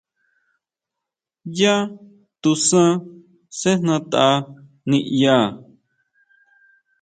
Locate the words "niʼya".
4.89-5.37